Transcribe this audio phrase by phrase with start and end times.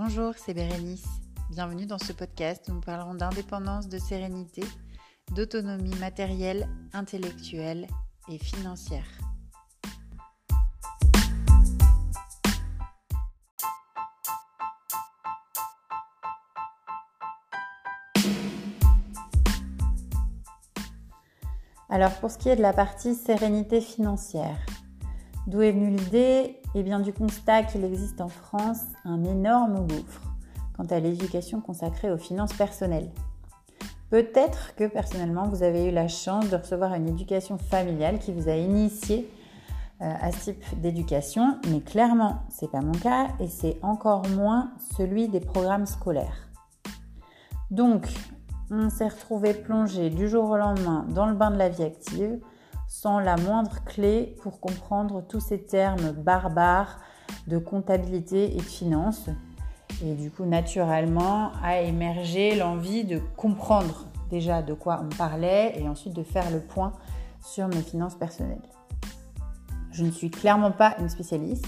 [0.00, 1.08] Bonjour, c'est Bérénice.
[1.50, 4.62] Bienvenue dans ce podcast où nous parlerons d'indépendance, de sérénité,
[5.34, 7.88] d'autonomie matérielle, intellectuelle
[8.28, 9.02] et financière.
[21.88, 24.64] Alors pour ce qui est de la partie sérénité financière,
[25.48, 26.60] d'où est venue l'idée?
[26.74, 30.22] Eh bien du constat qu'il existe en France un énorme gouffre
[30.76, 33.10] quant à l'éducation consacrée aux finances personnelles.
[34.10, 38.48] Peut-être que personnellement vous avez eu la chance de recevoir une éducation familiale qui vous
[38.48, 39.30] a initié
[40.02, 44.72] euh, à ce type d'éducation, mais clairement c'est pas mon cas et c'est encore moins
[44.98, 46.50] celui des programmes scolaires.
[47.70, 48.06] Donc
[48.70, 52.38] on s'est retrouvé plongé du jour au lendemain dans le bain de la vie active
[52.88, 56.98] sans la moindre clé pour comprendre tous ces termes barbares
[57.46, 59.28] de comptabilité et de finance.
[60.02, 65.88] Et du coup, naturellement, a émergé l'envie de comprendre déjà de quoi on parlait et
[65.88, 66.92] ensuite de faire le point
[67.42, 68.62] sur mes finances personnelles.
[69.92, 71.66] Je ne suis clairement pas une spécialiste.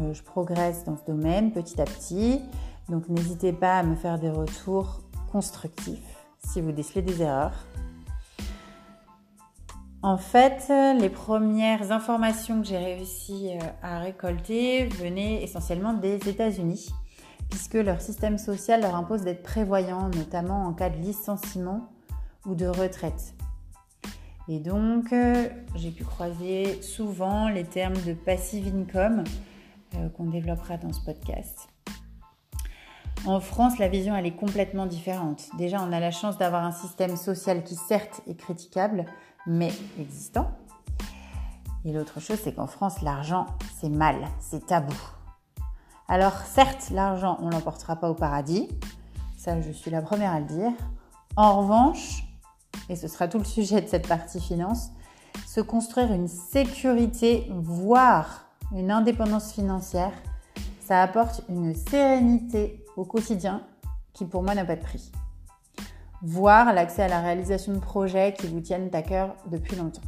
[0.00, 2.40] Euh, je progresse dans ce domaine petit à petit.
[2.88, 7.66] Donc n'hésitez pas à me faire des retours constructifs si vous décelez des erreurs.
[10.02, 16.88] En fait, les premières informations que j'ai réussi euh, à récolter venaient essentiellement des États-Unis,
[17.50, 21.92] puisque leur système social leur impose d'être prévoyant, notamment en cas de licenciement
[22.46, 23.34] ou de retraite.
[24.48, 29.24] Et donc, euh, j'ai pu croiser souvent les termes de passive income
[29.96, 31.68] euh, qu'on développera dans ce podcast.
[33.26, 35.50] En France, la vision, elle est complètement différente.
[35.58, 39.04] Déjà, on a la chance d'avoir un système social qui, certes, est critiquable,
[39.46, 40.50] mais existant.
[41.84, 43.46] Et l'autre chose, c'est qu'en France, l'argent,
[43.78, 44.96] c'est mal, c'est tabou.
[46.08, 48.68] Alors, certes, l'argent, on ne l'emportera pas au paradis.
[49.36, 50.72] Ça, je suis la première à le dire.
[51.36, 52.24] En revanche,
[52.88, 54.92] et ce sera tout le sujet de cette partie finance,
[55.46, 60.12] se construire une sécurité, voire une indépendance financière,
[60.90, 63.62] ça apporte une sérénité au quotidien
[64.12, 65.12] qui pour moi n'a pas de prix.
[66.20, 70.02] Voire l'accès à la réalisation de projets qui vous tiennent à cœur depuis longtemps.